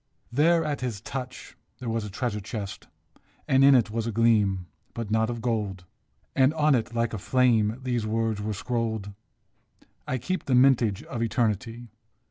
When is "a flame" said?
7.13-7.79